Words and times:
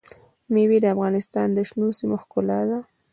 مېوې 0.53 0.77
د 0.81 0.85
افغانستان 0.95 1.47
د 1.53 1.59
شنو 1.69 1.87
سیمو 1.97 2.17
ښکلا 2.23 2.59
ده. 2.69 2.79